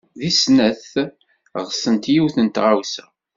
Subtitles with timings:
[0.19, 0.85] Deg snat
[1.67, 3.05] ɣsent yiwet n tɣawsa.